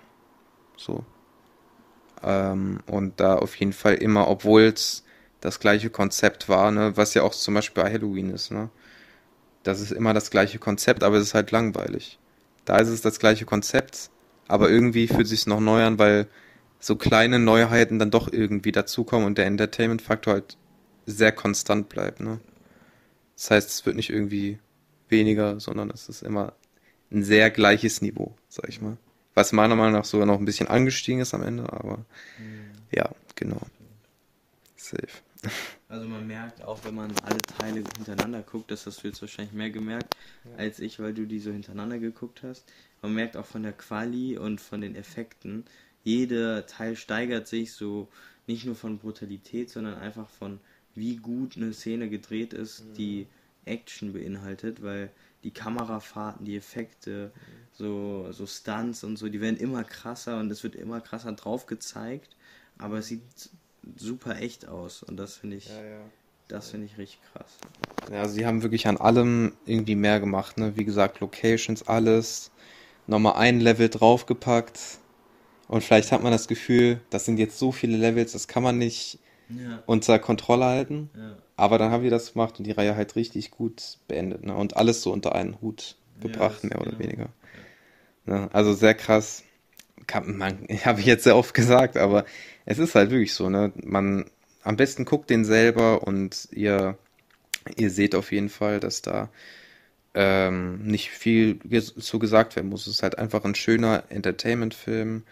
[0.77, 1.03] So.
[2.23, 5.03] Ähm, und da auf jeden Fall immer, obwohl es
[5.41, 8.69] das gleiche Konzept war, ne, was ja auch zum Beispiel bei Halloween ist, ne?
[9.63, 12.17] Das ist immer das gleiche Konzept, aber es ist halt langweilig.
[12.65, 14.09] Da ist es das gleiche Konzept,
[14.47, 16.27] aber irgendwie fühlt sich noch neu an, weil
[16.83, 20.57] so kleine Neuheiten dann doch irgendwie dazukommen und der Entertainment-Faktor halt
[21.05, 22.41] sehr konstant bleibt, ne?
[23.37, 24.59] Das heißt, es wird nicht irgendwie
[25.07, 26.53] weniger, sondern es ist immer
[27.09, 28.97] ein sehr gleiches Niveau, sag ich mal.
[29.33, 32.05] Was meiner Meinung nach sogar noch ein bisschen angestiegen ist am Ende, aber
[32.91, 33.61] ja, genau.
[34.75, 35.07] Safe.
[35.89, 39.53] Also man merkt auch, wenn man alle Teile hintereinander guckt, das hast du jetzt wahrscheinlich
[39.53, 40.15] mehr gemerkt
[40.57, 42.65] als ich, weil du die so hintereinander geguckt hast.
[43.03, 45.65] Man merkt auch von der Quali und von den Effekten,
[46.03, 48.07] jeder Teil steigert sich so
[48.47, 50.59] nicht nur von Brutalität, sondern einfach von
[50.95, 53.27] wie gut eine Szene gedreht ist, die
[53.65, 55.09] Action beinhaltet, weil
[55.43, 57.31] die Kamerafahrten, die Effekte,
[57.73, 61.65] so, so Stunts und so, die werden immer krasser und es wird immer krasser drauf
[61.65, 62.35] gezeigt,
[62.77, 63.21] aber es sieht
[63.95, 65.69] super echt aus und das finde ich,
[66.47, 67.57] das finde ich richtig krass.
[68.11, 70.75] Ja, also sie haben wirklich an allem irgendwie mehr gemacht, ne?
[70.75, 72.51] Wie gesagt, Locations, alles.
[73.07, 74.79] Nochmal ein Level draufgepackt.
[75.73, 78.77] Und vielleicht hat man das Gefühl, das sind jetzt so viele Levels, das kann man
[78.77, 79.17] nicht
[79.49, 81.09] Ja, unter Kontrolle halten.
[81.17, 81.35] ja.
[81.55, 84.55] Aber dann haben wir das gemacht und die Reihe halt richtig gut beendet, ne?
[84.55, 87.03] Und alles so unter einen Hut gebracht, das- mehr oder genau.
[87.03, 87.29] weniger.
[88.25, 88.49] Ne?
[88.53, 89.43] Also sehr krass.
[90.07, 92.25] Kann man, habe ich jetzt sehr oft gesagt, aber
[92.65, 93.71] es ist halt wirklich so, ne?
[93.83, 94.25] Man
[94.63, 96.97] am besten guckt den selber und ihr,
[97.77, 99.29] ihr seht auf jeden Fall, dass da
[100.15, 101.59] ähm, nicht viel
[101.99, 102.87] zu gesagt werden muss.
[102.87, 105.23] Es ist halt einfach ein schöner Entertainment-Film,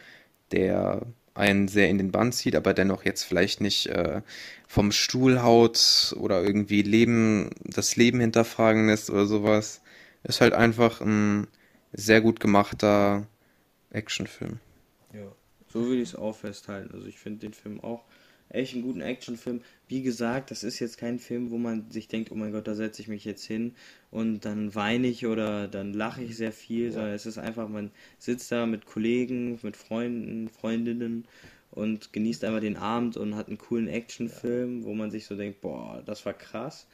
[0.51, 4.21] der einen sehr in den Bann zieht, aber dennoch jetzt vielleicht nicht äh,
[4.67, 9.81] vom Stuhl haut oder irgendwie Leben, das Leben hinterfragen lässt oder sowas.
[10.23, 11.47] Ist halt einfach ein
[11.93, 13.27] sehr gut gemachter
[13.91, 14.59] Actionfilm.
[15.13, 15.31] Ja,
[15.67, 16.93] so würde ich es auch festhalten.
[16.93, 18.03] Also ich finde den Film auch
[18.53, 19.61] echt einen guten Actionfilm.
[19.87, 22.75] Wie gesagt, das ist jetzt kein Film, wo man sich denkt, oh mein Gott, da
[22.75, 23.73] setze ich mich jetzt hin
[24.09, 27.91] und dann weine ich oder dann lache ich sehr viel, sondern es ist einfach, man
[28.17, 31.25] sitzt da mit Kollegen, mit Freunden, Freundinnen
[31.71, 35.61] und genießt einfach den Abend und hat einen coolen Actionfilm, wo man sich so denkt,
[35.61, 36.87] boah, das war krass.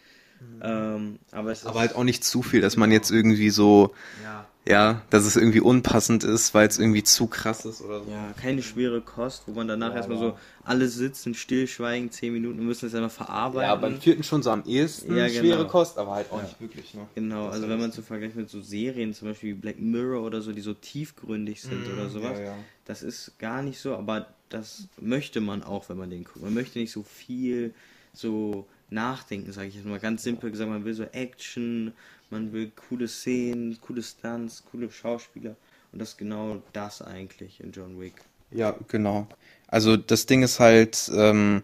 [0.62, 5.02] Ähm, aber Aber halt auch nicht zu viel, dass man jetzt irgendwie so, ja, ja,
[5.10, 8.12] dass es irgendwie unpassend ist, weil es irgendwie zu krass ist oder so.
[8.12, 12.60] Ja, keine schwere Kost, wo man danach Ja, erstmal so alle sitzen, stillschweigen, 10 Minuten
[12.60, 13.62] und müssen es einmal verarbeiten.
[13.70, 15.40] Ja, beim vierten schon so am ehesten Ja, genau.
[15.40, 17.08] schwere Kost, aber halt auch nicht wirklich, ne?
[17.16, 20.42] Genau, also wenn man so vergleicht mit so Serien, zum Beispiel wie Black Mirror oder
[20.42, 22.58] so, die so tiefgründig sind oder sowas, Mhm, Ja, ja.
[22.86, 26.42] das ist gar nicht so, aber das möchte man auch, wenn man den guckt.
[26.44, 27.74] Man möchte nicht so viel
[28.14, 30.70] so nachdenken, sage ich jetzt mal ganz simpel gesagt.
[30.70, 31.94] Man will so Action,
[32.30, 35.56] man will coole Szenen, coole Stunts, coole Schauspieler
[35.92, 38.16] und das ist genau das eigentlich in John Wick.
[38.52, 39.28] Ja, genau.
[39.68, 41.64] Also das Ding ist halt, ähm,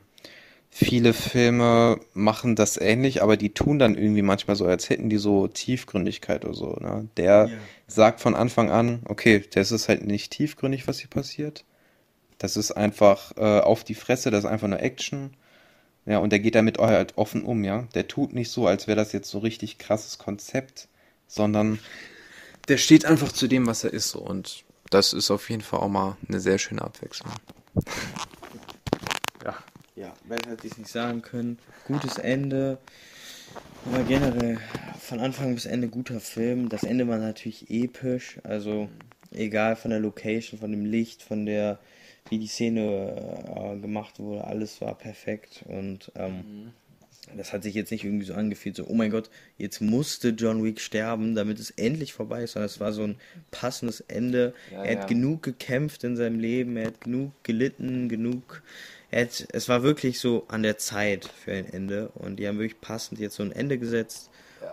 [0.69, 5.17] viele Filme machen das ähnlich, aber die tun dann irgendwie manchmal so, als hätten die
[5.17, 6.77] so Tiefgründigkeit oder so.
[6.81, 7.07] Ne?
[7.17, 7.57] Der Ja.
[7.87, 11.63] sagt von Anfang an, okay, das ist halt nicht tiefgründig, was hier passiert.
[12.39, 15.31] Das ist einfach äh, auf die Fresse, das ist einfach nur Action.
[16.05, 17.87] Ja, und der geht damit halt offen um, ja.
[17.95, 20.87] Der tut nicht so, als wäre das jetzt so richtig krasses Konzept,
[21.27, 21.79] sondern
[22.67, 24.19] der steht einfach zu dem, was er ist so.
[24.19, 27.31] Und das ist auf jeden Fall auch mal eine sehr schöne Abwechslung.
[29.43, 29.57] Ja.
[29.95, 31.59] Ja, besser hätte ich es nicht sagen können.
[31.85, 32.79] Gutes Ende.
[33.85, 34.59] Aber generell
[34.99, 36.69] von Anfang bis Ende guter Film.
[36.69, 38.39] Das Ende war natürlich episch.
[38.43, 38.89] Also
[39.31, 41.79] egal von der Location, von dem Licht, von der,
[42.29, 45.63] wie die Szene äh, gemacht wurde, alles war perfekt.
[45.67, 46.71] Und ähm,
[47.35, 50.63] das hat sich jetzt nicht irgendwie so angefühlt, so, oh mein Gott, jetzt musste John
[50.63, 53.17] Wick sterben, damit es endlich vorbei ist, sondern es war so ein
[53.51, 54.53] passendes Ende.
[54.71, 54.99] Ja, er ja.
[54.99, 58.61] hat genug gekämpft in seinem Leben, er hat genug gelitten, genug.
[59.11, 62.57] Er hat, es war wirklich so an der Zeit für ein Ende und die haben
[62.57, 64.29] wirklich passend jetzt so ein Ende gesetzt.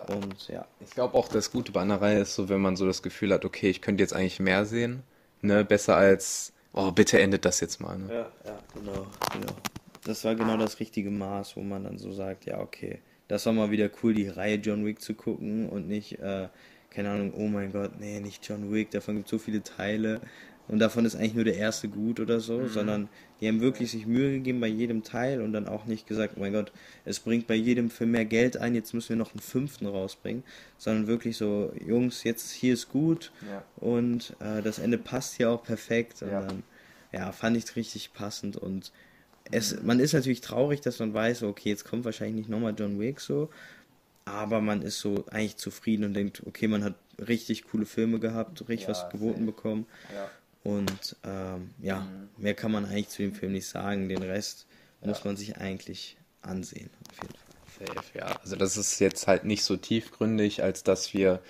[0.07, 2.85] Und ja, Ich glaube auch, das Gute bei einer Reihe ist so, wenn man so
[2.85, 5.03] das Gefühl hat, okay, ich könnte jetzt eigentlich mehr sehen,
[5.41, 8.13] ne, besser als, oh, bitte endet das jetzt mal, ne?
[8.13, 9.53] Ja, ja, genau, genau.
[10.03, 13.53] Das war genau das richtige Maß, wo man dann so sagt, ja, okay, das war
[13.53, 16.49] mal wieder cool, die Reihe John Wick zu gucken und nicht, äh,
[16.89, 20.21] keine Ahnung, oh mein Gott, nee, nicht John Wick, davon gibt es so viele Teile
[20.71, 23.09] und davon ist eigentlich nur der erste gut oder so, sondern
[23.41, 26.39] die haben wirklich sich Mühe gegeben bei jedem Teil und dann auch nicht gesagt, oh
[26.39, 26.71] mein Gott,
[27.03, 30.43] es bringt bei jedem Film mehr Geld ein, jetzt müssen wir noch einen fünften rausbringen,
[30.77, 33.65] sondern wirklich so, Jungs, jetzt hier ist gut Ja.
[33.75, 36.41] und äh, das Ende passt hier auch perfekt und Ja.
[36.41, 36.63] dann
[37.11, 38.93] ja, fand ich richtig passend und
[39.51, 42.97] es, man ist natürlich traurig, dass man weiß, okay, jetzt kommt wahrscheinlich nicht nochmal John
[42.97, 43.49] Wick so,
[44.23, 46.95] aber man ist so eigentlich zufrieden und denkt, okay, man hat
[47.27, 50.29] richtig coole Filme gehabt, richtig Ja, was geboten bekommen Ja.
[50.63, 52.29] Und ähm, ja, Mhm.
[52.37, 54.67] mehr kann man eigentlich zu dem Film nicht sagen, den Rest
[55.03, 57.95] muss man sich eigentlich ansehen, auf jeden Fall.
[57.95, 58.39] Safe, ja.
[58.43, 61.41] Also das ist jetzt halt nicht so tiefgründig, als dass wir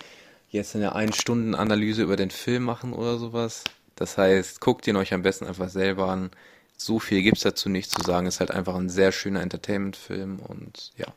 [0.49, 3.63] jetzt eine Ein-Stunden-Analyse über den Film machen oder sowas.
[3.95, 6.31] Das heißt, guckt ihn euch am besten einfach selber an.
[6.77, 8.27] So viel gibt's dazu nicht zu sagen.
[8.27, 11.07] Ist halt einfach ein sehr schöner Entertainment-Film und ja,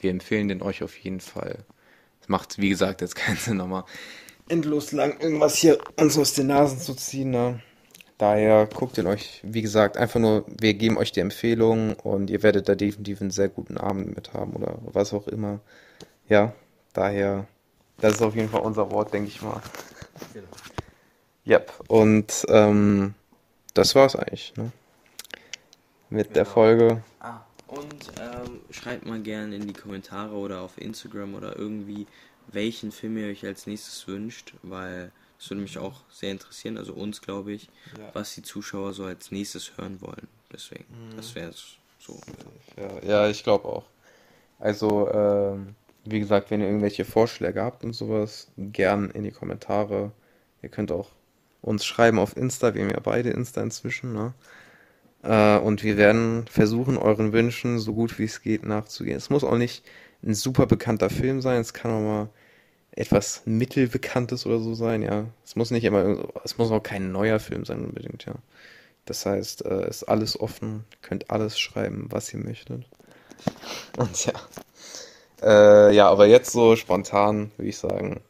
[0.00, 1.64] wir empfehlen den euch auf jeden Fall.
[2.22, 3.84] Es macht, wie gesagt, jetzt keinen Sinn, nochmal
[4.48, 7.30] endlos lang irgendwas hier uns aus den Nasen zu ziehen.
[7.30, 7.60] Ne?
[8.18, 12.42] Daher guckt ihn euch, wie gesagt, einfach nur, wir geben euch die Empfehlung und ihr
[12.42, 15.60] werdet da definitiv einen sehr guten Abend mit haben oder was auch immer.
[16.28, 16.54] Ja,
[16.92, 17.46] daher,
[17.98, 19.60] das ist auf jeden Fall unser Wort, denke ich mal.
[20.32, 20.46] Genau.
[21.46, 23.14] Yep, und ähm,
[23.74, 24.72] das war's eigentlich, ne?
[26.10, 26.54] Mit der Genau.
[26.54, 27.02] Folge.
[27.20, 32.06] Ah, und ähm, schreibt mal gerne in die Kommentare oder auf Instagram oder irgendwie,
[32.52, 36.92] welchen Film ihr euch als nächstes wünscht, weil es würde mich auch sehr interessieren, also
[36.94, 38.10] uns glaube ich, Ja.
[38.14, 40.28] was die Zuschauer so als nächstes hören wollen.
[40.52, 40.84] Deswegen,
[41.16, 42.20] das wäre es so.
[42.76, 43.84] Ja, ja ich glaube auch.
[44.58, 50.12] Also, ähm, wie gesagt, wenn ihr irgendwelche Vorschläge habt und sowas, gern in die Kommentare.
[50.62, 51.10] Ihr könnt auch
[51.62, 54.34] uns schreiben auf Insta, wir haben ja beide Insta inzwischen, ne?
[55.22, 59.16] Äh, und wir werden versuchen, euren Wünschen so gut wie es geht nachzugehen.
[59.16, 59.84] Es muss auch nicht
[60.24, 62.28] ein super bekannter Film sein, es kann auch mal
[62.92, 65.26] etwas mittelbekanntes oder so sein, ja.
[65.44, 68.34] Es muss nicht immer, es muss auch kein neuer Film sein unbedingt, ja.
[69.04, 72.84] Das heißt, äh, ist alles offen, könnt alles schreiben, was ihr möchtet.
[73.98, 74.32] Und ja.
[75.42, 78.22] Äh, ja, aber jetzt so spontan würde ich sagen,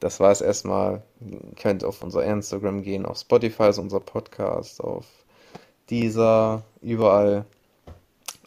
[0.00, 1.02] das war es erstmal.
[1.20, 5.06] Ihr könnt auf unser Instagram gehen, auf Spotify ist unser Podcast, auf
[5.90, 7.44] dieser, überall.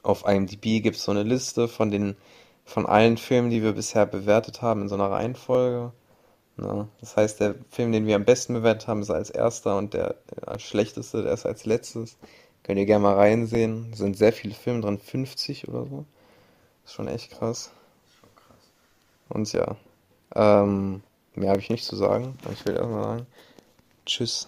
[0.02, 2.16] Auf IMDb gibt es so eine Liste von den,
[2.70, 5.92] von allen Filmen, die wir bisher bewertet haben, in so einer Reihenfolge.
[6.58, 6.88] Ne?
[7.00, 10.16] Das heißt, der Film, den wir am besten bewertet haben, ist als erster und der
[10.46, 12.18] äh, schlechteste, der ist als letztes.
[12.64, 13.90] Könnt ihr gerne mal reinsehen.
[13.92, 16.06] Es sind sehr viele Filme dran, 50 oder so.
[16.86, 17.72] Ist schon echt krass.
[19.30, 19.76] Und ja,
[20.36, 21.02] ähm,
[21.36, 22.38] mehr habe ich nicht zu sagen.
[22.54, 23.28] Ich will erstmal sagen,
[24.06, 24.48] tschüss.